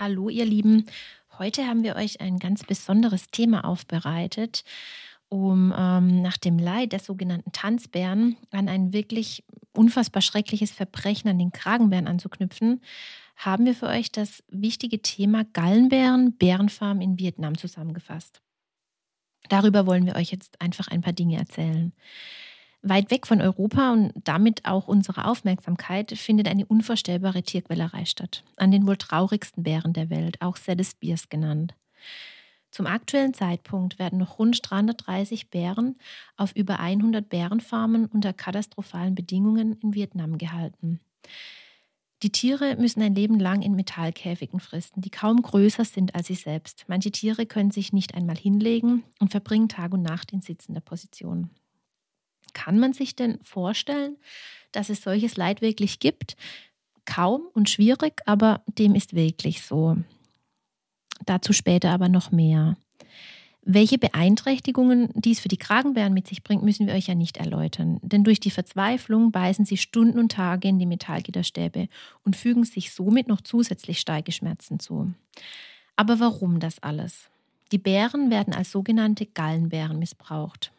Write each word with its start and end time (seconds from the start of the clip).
Hallo 0.00 0.30
ihr 0.30 0.46
Lieben, 0.46 0.86
heute 1.38 1.66
haben 1.66 1.82
wir 1.82 1.94
euch 1.94 2.22
ein 2.22 2.38
ganz 2.38 2.64
besonderes 2.64 3.26
Thema 3.26 3.66
aufbereitet, 3.66 4.64
um 5.28 5.74
ähm, 5.76 6.22
nach 6.22 6.38
dem 6.38 6.58
Leid 6.58 6.92
der 6.92 7.00
sogenannten 7.00 7.52
Tanzbären 7.52 8.38
an 8.50 8.70
ein 8.70 8.94
wirklich 8.94 9.44
unfassbar 9.74 10.22
schreckliches 10.22 10.70
Verbrechen 10.70 11.28
an 11.28 11.38
den 11.38 11.52
Kragenbären 11.52 12.06
anzuknüpfen, 12.06 12.80
haben 13.36 13.66
wir 13.66 13.74
für 13.74 13.88
euch 13.88 14.10
das 14.10 14.42
wichtige 14.48 15.02
Thema 15.02 15.44
Gallenbären, 15.52 16.34
Bärenfarm 16.38 17.02
in 17.02 17.18
Vietnam 17.18 17.58
zusammengefasst. 17.58 18.40
Darüber 19.50 19.84
wollen 19.84 20.06
wir 20.06 20.16
euch 20.16 20.30
jetzt 20.30 20.62
einfach 20.62 20.88
ein 20.88 21.02
paar 21.02 21.12
Dinge 21.12 21.36
erzählen. 21.36 21.92
Weit 22.82 23.10
weg 23.10 23.26
von 23.26 23.42
Europa 23.42 23.92
und 23.92 24.12
damit 24.24 24.64
auch 24.64 24.88
unserer 24.88 25.28
Aufmerksamkeit 25.28 26.12
findet 26.12 26.48
eine 26.48 26.64
unvorstellbare 26.64 27.42
Tierquälerei 27.42 28.06
statt. 28.06 28.42
An 28.56 28.70
den 28.70 28.86
wohl 28.86 28.96
traurigsten 28.96 29.62
Bären 29.62 29.92
der 29.92 30.08
Welt, 30.08 30.40
auch 30.40 30.56
Saddest 30.56 30.98
Bears 31.00 31.28
genannt. 31.28 31.74
Zum 32.70 32.86
aktuellen 32.86 33.34
Zeitpunkt 33.34 33.98
werden 33.98 34.18
noch 34.18 34.38
rund 34.38 34.58
330 34.62 35.50
Bären 35.50 35.96
auf 36.36 36.52
über 36.54 36.78
100 36.78 37.28
Bärenfarmen 37.28 38.06
unter 38.06 38.32
katastrophalen 38.32 39.14
Bedingungen 39.14 39.76
in 39.80 39.92
Vietnam 39.92 40.38
gehalten. 40.38 41.00
Die 42.22 42.30
Tiere 42.30 42.76
müssen 42.76 43.02
ein 43.02 43.14
Leben 43.14 43.40
lang 43.40 43.62
in 43.62 43.74
Metallkäfigen 43.74 44.60
fristen, 44.60 45.00
die 45.00 45.10
kaum 45.10 45.40
größer 45.42 45.84
sind 45.84 46.14
als 46.14 46.28
sie 46.28 46.34
selbst. 46.34 46.84
Manche 46.86 47.10
Tiere 47.10 47.46
können 47.46 47.70
sich 47.70 47.92
nicht 47.92 48.14
einmal 48.14 48.36
hinlegen 48.36 49.04
und 49.18 49.30
verbringen 49.30 49.68
Tag 49.68 49.92
und 49.92 50.02
Nacht 50.02 50.32
in 50.32 50.42
sitzender 50.42 50.82
Position. 50.82 51.50
Kann 52.60 52.78
man 52.78 52.92
sich 52.92 53.16
denn 53.16 53.38
vorstellen, 53.42 54.18
dass 54.72 54.90
es 54.90 55.00
solches 55.00 55.38
Leid 55.38 55.62
wirklich 55.62 55.98
gibt? 55.98 56.36
Kaum 57.06 57.40
und 57.54 57.70
schwierig, 57.70 58.20
aber 58.26 58.62
dem 58.66 58.94
ist 58.94 59.14
wirklich 59.14 59.62
so. 59.62 59.96
Dazu 61.24 61.54
später 61.54 61.90
aber 61.90 62.10
noch 62.10 62.32
mehr. 62.32 62.76
Welche 63.62 63.96
Beeinträchtigungen 63.96 65.08
dies 65.14 65.40
für 65.40 65.48
die 65.48 65.56
Kragenbären 65.56 66.12
mit 66.12 66.28
sich 66.28 66.42
bringt, 66.42 66.62
müssen 66.62 66.86
wir 66.86 66.92
euch 66.92 67.06
ja 67.06 67.14
nicht 67.14 67.38
erläutern. 67.38 67.98
Denn 68.02 68.24
durch 68.24 68.40
die 68.40 68.50
Verzweiflung 68.50 69.32
beißen 69.32 69.64
sie 69.64 69.78
Stunden 69.78 70.18
und 70.18 70.32
Tage 70.32 70.68
in 70.68 70.78
die 70.78 70.84
Metallgitterstäbe 70.84 71.88
und 72.24 72.36
fügen 72.36 72.64
sich 72.64 72.92
somit 72.92 73.26
noch 73.26 73.40
zusätzlich 73.40 74.00
starke 74.00 74.32
Schmerzen 74.32 74.78
zu. 74.80 75.14
Aber 75.96 76.20
warum 76.20 76.60
das 76.60 76.82
alles? 76.82 77.30
Die 77.72 77.78
Bären 77.78 78.30
werden 78.30 78.52
als 78.52 78.70
sogenannte 78.70 79.24
Gallenbären 79.24 79.98
missbraucht. 79.98 80.72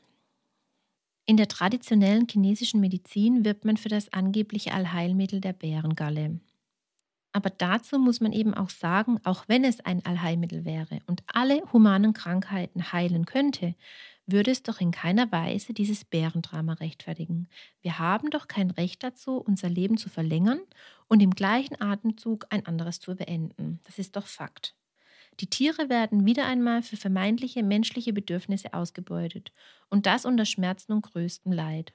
In 1.32 1.38
der 1.38 1.48
traditionellen 1.48 2.28
chinesischen 2.30 2.82
Medizin 2.82 3.46
wirbt 3.46 3.64
man 3.64 3.78
für 3.78 3.88
das 3.88 4.12
angebliche 4.12 4.74
Allheilmittel 4.74 5.40
der 5.40 5.54
Bärengalle. 5.54 6.42
Aber 7.32 7.50
dazu 7.50 7.98
muss 8.00 8.20
man 8.20 8.34
eben 8.34 8.54
auch 8.54 8.70
sagen, 8.70 9.18
auch 9.24 9.46
wenn 9.48 9.64
es 9.64 9.80
ein 9.80 10.06
Allheilmittel 10.06 10.66
wäre 10.66 11.00
und 11.08 11.24
alle 11.28 11.62
humanen 11.72 12.12
Krankheiten 12.12 12.92
heilen 12.92 13.24
könnte, 13.26 13.76
würde 14.26 14.52
es 14.52 14.62
doch 14.62 14.82
in 14.82 14.92
keiner 14.92 15.32
Weise 15.32 15.72
dieses 15.74 16.04
Bärendrama 16.04 16.74
rechtfertigen. 16.74 17.48
Wir 17.80 17.98
haben 17.98 18.30
doch 18.30 18.50
kein 18.50 18.70
Recht 18.70 19.02
dazu, 19.02 19.38
unser 19.38 19.70
Leben 19.70 19.96
zu 19.96 20.10
verlängern 20.10 20.60
und 21.08 21.22
im 21.22 21.32
gleichen 21.32 21.80
Atemzug 21.80 22.46
ein 22.50 22.66
anderes 22.66 23.00
zu 23.00 23.16
beenden. 23.16 23.80
Das 23.86 24.00
ist 24.00 24.18
doch 24.18 24.28
Fakt. 24.28 24.76
Die 25.42 25.50
Tiere 25.50 25.90
werden 25.90 26.28
wieder 26.28 26.46
einmal 26.46 26.84
für 26.84 26.98
vermeintliche 26.98 27.64
menschliche 27.64 28.14
Bedürfnisse 28.14 28.76
ausgebeutet 28.76 29.52
und 29.90 30.06
das 30.06 30.24
unter 30.26 30.46
Schmerzen 30.46 30.92
und 30.92 31.02
größtem 31.02 31.52
Leid. 31.52 31.94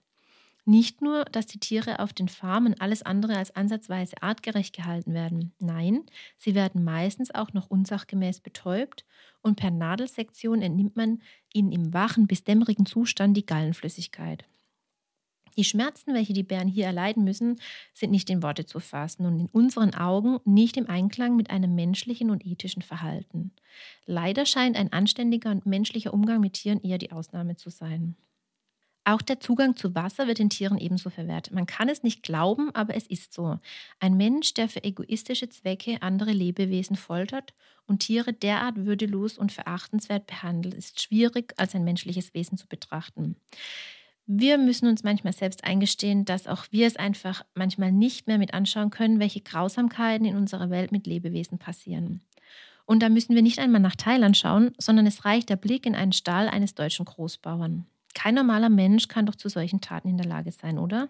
Nicht 0.65 1.01
nur, 1.01 1.25
dass 1.27 1.47
die 1.47 1.61
Tiere 1.61 2.01
auf 2.01 2.13
den 2.13 2.27
Farmen 2.27 2.75
alles 2.81 3.03
andere 3.03 3.37
als 3.37 3.55
ansatzweise 3.55 4.21
artgerecht 4.21 4.75
gehalten 4.75 5.15
werden, 5.15 5.53
nein, 5.61 6.03
sie 6.39 6.57
werden 6.57 6.83
meistens 6.83 7.33
auch 7.33 7.53
noch 7.53 7.71
unsachgemäß 7.71 8.41
betäubt 8.41 9.05
und 9.43 9.55
per 9.55 9.71
Nadelsektion 9.71 10.61
entnimmt 10.61 10.97
man 10.97 11.23
ihnen 11.55 11.71
im 11.71 11.95
wachen 11.95 12.27
bis 12.27 12.43
dämmerigen 12.43 12.85
Zustand 12.85 13.37
die 13.37 13.47
Gallenflüssigkeit. 13.47 14.45
Die 15.57 15.65
Schmerzen, 15.65 16.13
welche 16.13 16.35
die 16.35 16.43
Bären 16.43 16.69
hier 16.69 16.85
erleiden 16.85 17.25
müssen, 17.25 17.59
sind 17.95 18.11
nicht 18.11 18.29
in 18.29 18.43
Worte 18.43 18.67
zu 18.67 18.79
fassen 18.79 19.25
und 19.25 19.41
in 19.41 19.47
unseren 19.47 19.95
Augen 19.95 20.39
nicht 20.45 20.77
im 20.77 20.89
Einklang 20.89 21.35
mit 21.35 21.51
einem 21.51 21.75
menschlichen 21.75 22.31
und 22.31 22.45
ethischen 22.45 22.83
Verhalten. 22.83 23.53
Leider 24.05 24.45
scheint 24.45 24.77
ein 24.77 24.93
anständiger 24.93 25.51
und 25.51 25.65
menschlicher 25.65 26.13
Umgang 26.13 26.41
mit 26.41 26.55
Tieren 26.55 26.83
eher 26.83 26.99
die 26.99 27.11
Ausnahme 27.11 27.57
zu 27.57 27.71
sein. 27.71 28.17
Auch 29.09 29.23
der 29.23 29.39
Zugang 29.39 29.77
zu 29.77 29.95
Wasser 29.95 30.27
wird 30.27 30.41
den 30.41 30.51
Tieren 30.51 30.79
ebenso 30.79 31.11
verwehrt. 31.11 31.53
Man 31.53 31.67
kann 31.67 31.89
es 31.89 32.03
nicht 32.03 32.25
glauben, 32.25 32.75
aber 32.75 32.97
es 32.97 33.07
ist 33.07 33.33
so. 33.33 33.61
Ein 34.01 34.17
Mensch, 34.17 34.53
der 34.55 34.69
für 34.69 34.83
egoistische 34.83 35.49
Zwecke 35.49 36.03
andere 36.03 36.33
Lebewesen 36.33 36.97
foltert 36.97 37.55
und 37.87 38.01
Tiere 38.01 38.33
derart 38.33 38.85
würdelos 38.85 39.39
und 39.39 39.53
verachtenswert 39.53 40.27
behandelt, 40.27 40.75
ist 40.75 41.01
schwierig 41.01 41.55
als 41.57 41.77
ein 41.77 41.85
menschliches 41.85 42.35
Wesen 42.35 42.59
zu 42.59 42.67
betrachten 42.67 43.37
wir 44.27 44.59
müssen 44.59 44.89
uns 44.89 45.05
manchmal 45.05 45.33
selbst 45.33 45.65
eingestehen, 45.65 46.25
dass 46.25 46.47
auch 46.47 46.67
wir 46.71 46.87
es 46.87 46.97
einfach 46.97 47.45
manchmal 47.55 47.93
nicht 47.93 48.27
mehr 48.27 48.39
mit 48.39 48.55
anschauen 48.55 48.91
können, 48.91 49.21
welche 49.21 49.41
Grausamkeiten 49.41 50.27
in 50.27 50.37
unserer 50.37 50.69
Welt 50.71 50.91
mit 50.91 51.07
Lebewesen 51.07 51.59
passieren. 51.59 52.21
Und 52.87 53.03
da 53.03 53.09
müssen 53.09 53.35
wir 53.35 53.43
nicht 53.43 53.59
einmal 53.59 53.81
nach 53.81 53.97
Thailand 53.97 54.37
schauen, 54.37 54.73
sondern 54.79 55.07
es 55.07 55.25
reicht 55.25 55.49
der 55.49 55.57
Blick 55.57 55.87
in 55.87 55.95
einen 55.95 56.13
Stall 56.13 56.49
eines 56.49 56.75
deutschen 56.75 57.05
Großbauern. 57.05 57.87
Kein 58.15 58.35
normaler 58.35 58.69
Mensch 58.69 59.09
kann 59.09 59.27
doch 59.27 59.35
zu 59.35 59.49
solchen 59.49 59.81
Taten 59.81 60.09
in 60.09 60.17
der 60.17 60.27
Lage 60.27 60.51
sein, 60.53 60.79
oder? 60.79 61.09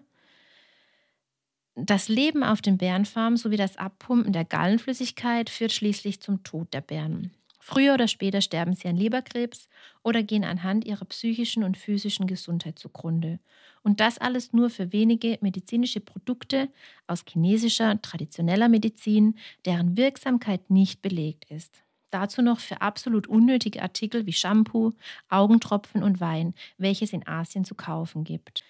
Das 1.75 2.09
Leben 2.09 2.43
auf 2.43 2.61
den 2.61 2.77
Bärenfarmen 2.77 3.37
sowie 3.37 3.57
das 3.57 3.77
Abpumpen 3.77 4.33
der 4.33 4.45
Gallenflüssigkeit 4.45 5.49
führt 5.49 5.71
schließlich 5.71 6.21
zum 6.21 6.43
Tod 6.43 6.73
der 6.73 6.81
Bären. 6.81 7.31
Früher 7.69 7.95
oder 7.95 8.07
später 8.07 8.39
sterben 8.39 8.75
sie 8.75 8.87
an 8.87 8.95
Leberkrebs 8.95 9.67
oder 10.01 10.23
gehen 10.23 10.45
anhand 10.45 10.85
ihrer 10.85 11.03
psychischen 11.03 11.65
und 11.65 11.75
physischen 11.75 12.25
Gesundheit 12.25 12.79
zugrunde. 12.79 13.41
Und 13.83 13.99
das 13.99 14.17
alles 14.19 14.53
nur 14.53 14.69
für 14.69 14.93
wenige 14.93 15.37
medizinische 15.41 15.99
Produkte 15.99 16.69
aus 17.07 17.25
chinesischer, 17.27 18.01
traditioneller 18.01 18.69
Medizin, 18.69 19.37
deren 19.65 19.97
Wirksamkeit 19.97 20.69
nicht 20.69 21.01
belegt 21.01 21.43
ist. 21.51 21.83
Dazu 22.09 22.41
noch 22.41 22.61
für 22.61 22.79
absolut 22.79 23.27
unnötige 23.27 23.81
Artikel 23.81 24.25
wie 24.25 24.31
Shampoo, 24.31 24.93
Augentropfen 25.27 26.03
und 26.03 26.21
Wein, 26.21 26.53
welches 26.77 27.11
in 27.11 27.27
Asien 27.27 27.65
zu 27.65 27.75
kaufen 27.75 28.23
gibt. 28.23 28.63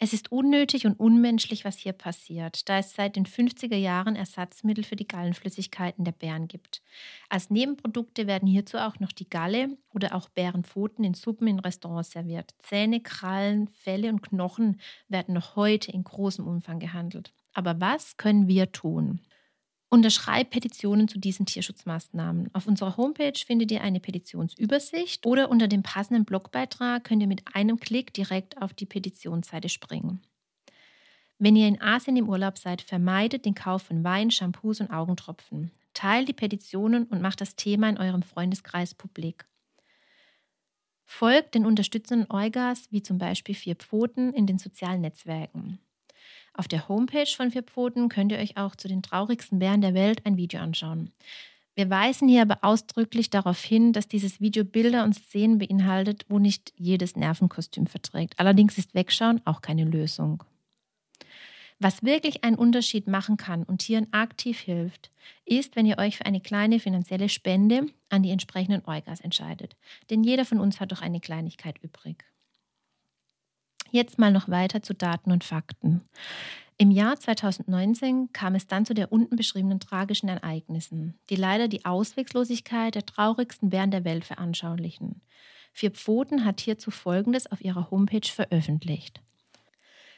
Es 0.00 0.12
ist 0.12 0.30
unnötig 0.30 0.86
und 0.86 0.94
unmenschlich, 1.00 1.64
was 1.64 1.76
hier 1.76 1.92
passiert, 1.92 2.68
da 2.68 2.78
es 2.78 2.94
seit 2.94 3.16
den 3.16 3.26
50er 3.26 3.74
Jahren 3.74 4.14
Ersatzmittel 4.14 4.84
für 4.84 4.94
die 4.94 5.08
Gallenflüssigkeiten 5.08 6.04
der 6.04 6.12
Bären 6.12 6.46
gibt. 6.46 6.82
Als 7.28 7.50
Nebenprodukte 7.50 8.28
werden 8.28 8.46
hierzu 8.46 8.78
auch 8.78 9.00
noch 9.00 9.10
die 9.10 9.28
Galle 9.28 9.76
oder 9.92 10.14
auch 10.14 10.28
Bärenpfoten 10.28 11.04
in 11.04 11.14
Suppen 11.14 11.48
in 11.48 11.58
Restaurants 11.58 12.12
serviert. 12.12 12.54
Zähne, 12.60 13.00
Krallen, 13.00 13.66
Felle 13.68 14.08
und 14.10 14.22
Knochen 14.22 14.80
werden 15.08 15.34
noch 15.34 15.56
heute 15.56 15.90
in 15.90 16.04
großem 16.04 16.46
Umfang 16.46 16.78
gehandelt. 16.78 17.32
Aber 17.52 17.80
was 17.80 18.16
können 18.16 18.46
wir 18.46 18.70
tun? 18.70 19.20
Unterschreib 19.90 20.50
Petitionen 20.50 21.08
zu 21.08 21.18
diesen 21.18 21.46
Tierschutzmaßnahmen. 21.46 22.50
Auf 22.52 22.66
unserer 22.66 22.98
Homepage 22.98 23.38
findet 23.46 23.70
ihr 23.72 23.80
eine 23.80 24.00
Petitionsübersicht 24.00 25.24
oder 25.24 25.48
unter 25.50 25.66
dem 25.66 25.82
passenden 25.82 26.26
Blogbeitrag 26.26 27.04
könnt 27.04 27.22
ihr 27.22 27.28
mit 27.28 27.42
einem 27.54 27.80
Klick 27.80 28.12
direkt 28.12 28.60
auf 28.60 28.74
die 28.74 28.84
Petitionsseite 28.84 29.70
springen. 29.70 30.20
Wenn 31.38 31.56
ihr 31.56 31.68
in 31.68 31.80
Asien 31.80 32.16
im 32.16 32.28
Urlaub 32.28 32.58
seid, 32.58 32.82
vermeidet 32.82 33.46
den 33.46 33.54
Kauf 33.54 33.82
von 33.82 34.04
Wein, 34.04 34.30
Shampoos 34.30 34.80
und 34.80 34.90
Augentropfen. 34.90 35.70
Teilt 35.94 36.28
die 36.28 36.34
Petitionen 36.34 37.04
und 37.04 37.22
macht 37.22 37.40
das 37.40 37.56
Thema 37.56 37.88
in 37.88 37.96
eurem 37.96 38.22
Freundeskreis 38.22 38.94
publik. 38.94 39.46
Folgt 41.06 41.54
den 41.54 41.64
unterstützenden 41.64 42.30
Eugas, 42.30 42.88
wie 42.90 43.02
zum 43.02 43.16
Beispiel 43.16 43.54
Vier 43.54 43.76
Pfoten, 43.76 44.34
in 44.34 44.46
den 44.46 44.58
sozialen 44.58 45.00
Netzwerken. 45.00 45.78
Auf 46.58 46.66
der 46.66 46.88
Homepage 46.88 47.30
von 47.36 47.52
Vier 47.52 47.62
Pfoten 47.62 48.08
könnt 48.08 48.32
ihr 48.32 48.38
euch 48.38 48.56
auch 48.56 48.74
zu 48.74 48.88
den 48.88 49.00
traurigsten 49.00 49.60
Bären 49.60 49.80
der 49.80 49.94
Welt 49.94 50.26
ein 50.26 50.36
Video 50.36 50.60
anschauen. 50.60 51.12
Wir 51.76 51.88
weisen 51.88 52.26
hier 52.26 52.42
aber 52.42 52.58
ausdrücklich 52.62 53.30
darauf 53.30 53.62
hin, 53.62 53.92
dass 53.92 54.08
dieses 54.08 54.40
Video 54.40 54.64
Bilder 54.64 55.04
und 55.04 55.14
Szenen 55.14 55.58
beinhaltet, 55.58 56.26
wo 56.28 56.40
nicht 56.40 56.72
jedes 56.76 57.14
Nervenkostüm 57.14 57.86
verträgt. 57.86 58.40
Allerdings 58.40 58.76
ist 58.76 58.96
Wegschauen 58.96 59.40
auch 59.44 59.62
keine 59.62 59.84
Lösung. 59.84 60.42
Was 61.78 62.02
wirklich 62.02 62.42
einen 62.42 62.56
Unterschied 62.56 63.06
machen 63.06 63.36
kann 63.36 63.62
und 63.62 63.78
Tieren 63.78 64.12
aktiv 64.12 64.58
hilft, 64.58 65.12
ist, 65.44 65.76
wenn 65.76 65.86
ihr 65.86 65.98
euch 65.98 66.16
für 66.16 66.26
eine 66.26 66.40
kleine 66.40 66.80
finanzielle 66.80 67.28
Spende 67.28 67.86
an 68.08 68.24
die 68.24 68.32
entsprechenden 68.32 68.82
Eugas 68.84 69.20
entscheidet. 69.20 69.76
Denn 70.10 70.24
jeder 70.24 70.44
von 70.44 70.58
uns 70.58 70.80
hat 70.80 70.90
doch 70.90 71.02
eine 71.02 71.20
Kleinigkeit 71.20 71.78
übrig. 71.84 72.24
Jetzt 73.90 74.18
mal 74.18 74.32
noch 74.32 74.48
weiter 74.48 74.82
zu 74.82 74.94
Daten 74.94 75.32
und 75.32 75.44
Fakten. 75.44 76.02
Im 76.76 76.90
Jahr 76.90 77.18
2019 77.18 78.32
kam 78.32 78.54
es 78.54 78.66
dann 78.66 78.86
zu 78.86 78.94
der 78.94 79.10
unten 79.10 79.34
beschriebenen 79.34 79.80
tragischen 79.80 80.28
Ereignissen, 80.28 81.18
die 81.28 81.36
leider 81.36 81.66
die 81.66 81.84
Ausweglosigkeit 81.84 82.94
der 82.94 83.04
traurigsten 83.04 83.70
Bären 83.70 83.90
der 83.90 84.04
Welt 84.04 84.24
veranschaulichen. 84.24 85.22
Vier 85.72 85.90
Pfoten 85.90 86.44
hat 86.44 86.60
hierzu 86.60 86.90
Folgendes 86.90 87.50
auf 87.50 87.64
ihrer 87.64 87.90
Homepage 87.90 88.28
veröffentlicht. 88.28 89.20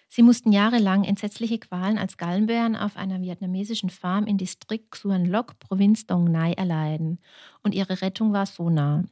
Sie 0.08 0.22
mussten 0.22 0.50
jahrelang 0.50 1.05
entsetzliche 1.05 1.61
Qualen 1.61 1.96
als 1.96 2.17
Gallenbären 2.17 2.75
auf 2.75 2.96
einer 2.96 3.22
vietnamesischen 3.22 3.90
Farm 3.90 4.26
in 4.26 4.38
Distrikt 4.38 4.90
Xuan 4.90 5.25
Loc, 5.25 5.58
Provinz 5.61 6.05
Dong 6.06 6.25
Nai, 6.25 6.52
erleiden. 6.52 7.20
Und 7.62 7.76
ihre 7.76 8.02
Rettung 8.02 8.32
war 8.32 8.44
so 8.44 8.70
nah. 8.70 9.05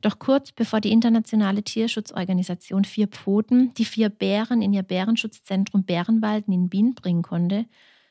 Doch 0.00 0.18
kurz 0.18 0.52
bevor 0.52 0.80
die 0.80 0.92
internationale 0.92 1.62
Tierschutzorganisation 1.62 2.84
Vier 2.84 3.08
Pfoten 3.08 3.72
die 3.74 3.84
vier 3.84 4.08
Bären 4.08 4.62
in 4.62 4.72
ihr 4.72 4.82
Bärenschutzzentrum 4.82 5.84
Bärenwald 5.84 6.48
in 6.48 6.68
Bien 6.68 6.94
bringen 6.94 7.22
konnte, 7.22 7.66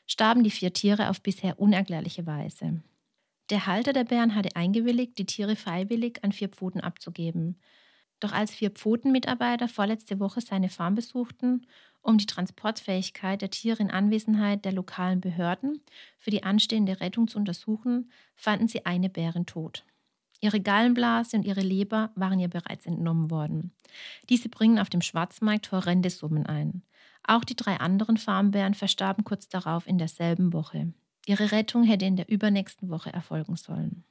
starben 0.06 0.44
die 0.44 0.50
vier 0.50 0.72
Tiere 0.72 1.10
auf 1.10 1.22
bisher 1.22 1.58
unerklärliche 1.58 2.26
Weise. 2.26 2.82
Der 3.50 3.66
Halter 3.66 3.92
der 3.92 4.04
Bären 4.04 4.34
hatte 4.34 4.56
eingewilligt, 4.56 5.18
die 5.18 5.26
Tiere 5.26 5.56
freiwillig 5.56 6.22
an 6.22 6.32
Vier 6.32 6.48
Pfoten 6.48 6.80
abzugeben. 6.80 7.60
Doch 8.20 8.32
als 8.32 8.52
Vier 8.52 8.70
Pfoten-Mitarbeiter 8.70 9.68
vorletzte 9.68 10.18
Woche 10.18 10.40
seine 10.40 10.70
Farm 10.70 10.94
besuchten 10.94 11.66
um 12.04 12.18
die 12.18 12.26
Transportfähigkeit 12.26 13.40
der 13.40 13.50
Tiere 13.50 13.82
in 13.82 13.90
Anwesenheit 13.90 14.64
der 14.64 14.72
lokalen 14.72 15.20
Behörden 15.20 15.80
für 16.18 16.30
die 16.30 16.42
anstehende 16.42 17.00
Rettung 17.00 17.28
zu 17.28 17.38
untersuchen, 17.38 18.10
fanden 18.36 18.68
sie 18.68 18.84
eine 18.84 19.08
Bärin 19.08 19.46
tot. 19.46 19.84
Ihre 20.44 20.60
Gallenblase 20.60 21.38
und 21.38 21.46
ihre 21.46 21.62
Leber 21.62 22.10
waren 22.16 22.38
ihr 22.38 22.48
bereits 22.48 22.84
entnommen 22.84 23.30
worden. 23.30 23.72
Diese 24.28 24.50
bringen 24.50 24.78
auf 24.78 24.90
dem 24.90 25.00
Schwarzmarkt 25.00 25.72
horrende 25.72 26.10
Summen 26.10 26.44
ein. 26.44 26.82
Auch 27.26 27.44
die 27.44 27.56
drei 27.56 27.78
anderen 27.78 28.18
Farmbären 28.18 28.74
verstarben 28.74 29.24
kurz 29.24 29.48
darauf 29.48 29.86
in 29.86 29.96
derselben 29.96 30.52
Woche. 30.52 30.92
Ihre 31.24 31.50
Rettung 31.50 31.84
hätte 31.84 32.04
in 32.04 32.16
der 32.16 32.28
übernächsten 32.28 32.90
Woche 32.90 33.10
erfolgen 33.10 33.56
sollen. 33.56 34.04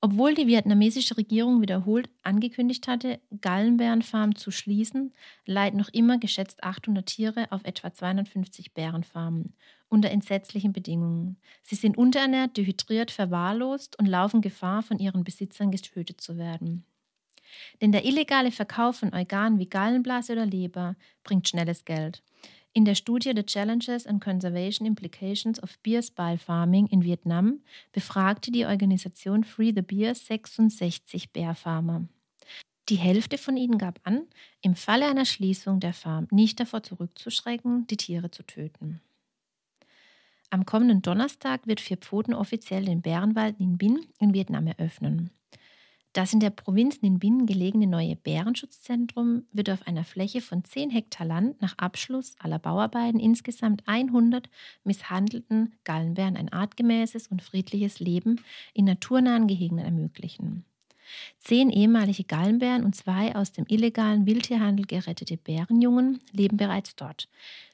Obwohl 0.00 0.34
die 0.34 0.46
vietnamesische 0.46 1.16
Regierung 1.16 1.60
wiederholt 1.60 2.08
angekündigt 2.22 2.88
hatte, 2.88 3.20
Gallenbärenfarmen 3.40 4.36
zu 4.36 4.50
schließen, 4.50 5.12
leiden 5.46 5.78
noch 5.78 5.88
immer 5.90 6.18
geschätzt 6.18 6.64
800 6.64 7.06
Tiere 7.06 7.46
auf 7.50 7.64
etwa 7.64 7.92
250 7.92 8.72
Bärenfarmen 8.72 9.54
unter 9.88 10.10
entsetzlichen 10.10 10.72
Bedingungen. 10.72 11.36
Sie 11.62 11.74
sind 11.74 11.98
unterernährt, 11.98 12.56
dehydriert, 12.56 13.10
verwahrlost 13.10 13.98
und 13.98 14.06
laufen 14.06 14.40
Gefahr, 14.40 14.82
von 14.82 14.98
ihren 14.98 15.24
Besitzern 15.24 15.70
getötet 15.70 16.20
zu 16.20 16.38
werden. 16.38 16.84
Denn 17.80 17.92
der 17.92 18.04
illegale 18.04 18.52
Verkauf 18.52 18.98
von 18.98 19.12
Organen 19.12 19.58
wie 19.58 19.68
Gallenblase 19.68 20.32
oder 20.32 20.46
Leber 20.46 20.96
bringt 21.24 21.48
schnelles 21.48 21.84
Geld. 21.84 22.22
In 22.72 22.84
der 22.84 22.94
Studie 22.94 23.32
The 23.34 23.42
Challenges 23.42 24.06
and 24.06 24.22
Conservation 24.22 24.86
Implications 24.86 25.60
of 25.60 25.76
Beer 25.80 26.02
Spile 26.02 26.38
Farming 26.38 26.86
in 26.86 27.02
Vietnam 27.02 27.60
befragte 27.90 28.52
die 28.52 28.64
Organisation 28.64 29.42
Free 29.42 29.72
the 29.74 29.82
Beer 29.82 30.14
66 30.14 31.32
Bärfarmer. 31.32 32.06
Die 32.88 32.96
Hälfte 32.96 33.38
von 33.38 33.56
ihnen 33.56 33.76
gab 33.76 33.98
an, 34.04 34.22
im 34.62 34.76
Falle 34.76 35.08
einer 35.08 35.24
Schließung 35.24 35.80
der 35.80 35.92
Farm 35.92 36.28
nicht 36.30 36.60
davor 36.60 36.84
zurückzuschrecken, 36.84 37.88
die 37.88 37.96
Tiere 37.96 38.30
zu 38.30 38.44
töten. 38.44 39.00
Am 40.50 40.64
kommenden 40.64 41.02
Donnerstag 41.02 41.66
wird 41.66 41.80
Vier 41.80 41.96
Pfoten 41.96 42.34
offiziell 42.34 42.84
den 42.84 43.02
Bärenwald 43.02 43.58
Ninh 43.58 43.78
Binh 43.78 44.06
in 44.18 44.32
Vietnam 44.32 44.68
eröffnen. 44.68 45.30
Das 46.12 46.32
in 46.32 46.40
der 46.40 46.50
Provinz 46.50 47.02
Ninh 47.02 47.20
Binh 47.20 47.46
gelegene 47.46 47.86
neue 47.86 48.16
Bärenschutzzentrum 48.16 49.44
wird 49.52 49.70
auf 49.70 49.86
einer 49.86 50.02
Fläche 50.04 50.40
von 50.40 50.64
10 50.64 50.90
Hektar 50.90 51.24
Land 51.24 51.62
nach 51.62 51.78
Abschluss 51.78 52.34
aller 52.40 52.58
Bauarbeiten 52.58 53.20
insgesamt 53.20 53.82
100 53.86 54.50
misshandelten 54.82 55.76
Gallenbären 55.84 56.36
ein 56.36 56.52
artgemäßes 56.52 57.28
und 57.28 57.42
friedliches 57.42 58.00
Leben 58.00 58.40
in 58.74 58.86
naturnahen 58.86 59.46
Gehegen 59.46 59.78
ermöglichen. 59.78 60.64
Zehn 61.38 61.70
ehemalige 61.70 62.24
Gallenbären 62.24 62.84
und 62.84 62.96
zwei 62.96 63.34
aus 63.36 63.52
dem 63.52 63.64
illegalen 63.68 64.26
Wildtierhandel 64.26 64.86
gerettete 64.86 65.36
Bärenjungen 65.36 66.20
leben 66.32 66.56
bereits 66.56 66.96
dort. 66.96 67.28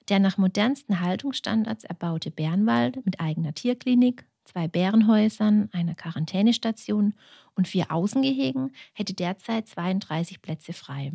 Der 0.08 0.18
nach 0.18 0.38
modernsten 0.38 1.00
Haltungsstandards 1.00 1.84
erbaute 1.84 2.30
Bärenwald 2.30 3.04
mit 3.04 3.18
eigener 3.18 3.54
Tierklinik, 3.54 4.24
zwei 4.46 4.68
Bärenhäusern, 4.68 5.68
einer 5.72 5.94
Quarantänestation 5.94 7.14
und 7.54 7.68
vier 7.68 7.90
Außengehegen 7.90 8.72
hätte 8.92 9.14
derzeit 9.14 9.68
32 9.68 10.42
Plätze 10.42 10.72
frei. 10.72 11.12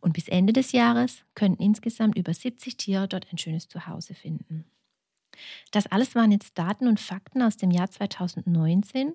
Und 0.00 0.14
bis 0.14 0.28
Ende 0.28 0.52
des 0.52 0.72
Jahres 0.72 1.22
könnten 1.34 1.62
insgesamt 1.62 2.16
über 2.16 2.32
70 2.32 2.76
Tiere 2.76 3.08
dort 3.08 3.26
ein 3.32 3.38
schönes 3.38 3.68
Zuhause 3.68 4.14
finden. 4.14 4.64
Das 5.72 5.86
alles 5.86 6.14
waren 6.14 6.32
jetzt 6.32 6.58
Daten 6.58 6.86
und 6.86 7.00
Fakten 7.00 7.42
aus 7.42 7.56
dem 7.56 7.70
Jahr 7.70 7.90
2019. 7.90 9.14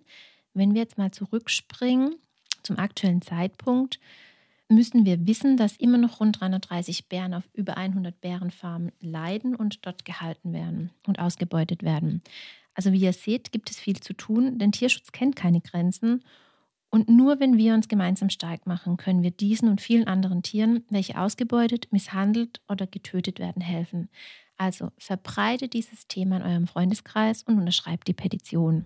Wenn 0.53 0.73
wir 0.73 0.81
jetzt 0.81 0.97
mal 0.97 1.11
zurückspringen 1.11 2.15
zum 2.63 2.77
aktuellen 2.77 3.21
Zeitpunkt, 3.21 3.99
müssen 4.67 5.05
wir 5.05 5.25
wissen, 5.25 5.57
dass 5.57 5.77
immer 5.77 5.97
noch 5.97 6.19
rund 6.19 6.39
330 6.39 7.07
Bären 7.07 7.33
auf 7.33 7.43
über 7.53 7.77
100 7.77 8.19
Bärenfarmen 8.21 8.91
leiden 8.99 9.55
und 9.55 9.85
dort 9.85 10.05
gehalten 10.05 10.53
werden 10.53 10.91
und 11.07 11.19
ausgebeutet 11.19 11.83
werden. 11.83 12.21
Also 12.79 12.93
wie 12.93 13.01
ihr 13.01 13.11
seht, 13.11 13.51
gibt 13.51 13.69
es 13.69 13.77
viel 13.77 13.99
zu 13.99 14.13
tun, 14.13 14.57
denn 14.57 14.71
Tierschutz 14.71 15.11
kennt 15.11 15.35
keine 15.35 15.59
Grenzen 15.59 16.23
und 16.89 17.09
nur 17.09 17.41
wenn 17.41 17.57
wir 17.57 17.73
uns 17.73 17.89
gemeinsam 17.89 18.29
stark 18.29 18.67
machen, 18.67 18.95
können 18.95 19.21
wir 19.21 19.31
diesen 19.31 19.67
und 19.67 19.81
vielen 19.81 20.07
anderen 20.07 20.43
Tieren, 20.43 20.85
welche 20.89 21.19
ausgebeutet, 21.19 21.91
misshandelt 21.91 22.61
oder 22.69 22.87
getötet 22.87 23.37
werden, 23.39 23.61
helfen. 23.61 24.07
Also 24.55 24.93
verbreitet 24.97 25.73
dieses 25.73 26.07
Thema 26.07 26.37
in 26.37 26.43
eurem 26.43 26.67
Freundeskreis 26.67 27.43
und 27.43 27.59
unterschreibt 27.59 28.07
die 28.07 28.13
Petition. 28.13 28.85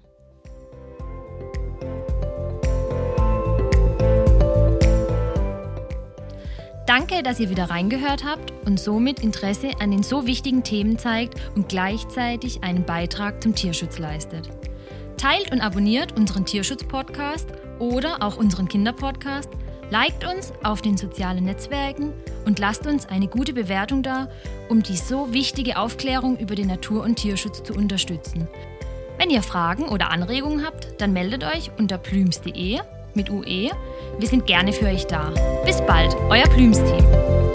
Danke, 6.96 7.24
dass 7.24 7.40
ihr 7.40 7.50
wieder 7.50 7.72
reingehört 7.72 8.24
habt 8.24 8.54
und 8.68 8.80
somit 8.80 9.22
Interesse 9.22 9.72
an 9.80 9.90
den 9.90 10.04
so 10.04 10.28
wichtigen 10.28 10.64
Themen 10.64 11.00
zeigt 11.00 11.42
und 11.56 11.68
gleichzeitig 11.68 12.64
einen 12.64 12.86
Beitrag 12.86 13.42
zum 13.42 13.56
Tierschutz 13.56 13.98
leistet. 13.98 14.48
Teilt 15.18 15.52
und 15.52 15.60
abonniert 15.60 16.16
unseren 16.16 16.46
Tierschutz-Podcast 16.46 17.50
oder 17.80 18.22
auch 18.22 18.38
unseren 18.38 18.68
Kinderpodcast, 18.68 19.50
liked 19.90 20.24
uns 20.24 20.54
auf 20.62 20.84
den 20.84 20.96
sozialen 20.96 21.46
Netzwerken 21.46 22.14
und 22.46 22.60
lasst 22.60 22.86
uns 22.86 23.08
eine 23.08 23.28
gute 23.28 23.54
Bewertung 23.54 24.04
da, 24.04 24.30
um 24.70 24.84
die 24.84 24.98
so 24.98 25.34
wichtige 25.34 25.80
Aufklärung 25.80 26.38
über 26.38 26.54
den 26.54 26.68
Natur- 26.68 27.02
und 27.02 27.16
Tierschutz 27.16 27.64
zu 27.64 27.74
unterstützen. 27.74 28.48
Wenn 29.18 29.32
ihr 29.32 29.42
Fragen 29.42 29.90
oder 29.90 30.12
Anregungen 30.12 30.64
habt, 30.64 31.02
dann 31.02 31.12
meldet 31.12 31.44
euch 31.44 31.72
unter 31.80 31.98
plüms.de 31.98 32.82
mit 33.16 33.30
UE. 33.30 33.72
Wir 34.18 34.28
sind 34.28 34.46
gerne 34.46 34.74
für 34.74 34.86
euch 34.86 35.06
da. 35.08 35.32
Bis 35.66 35.82
bald, 35.86 36.16
euer 36.30 36.48
Plüms-Team. 36.48 37.53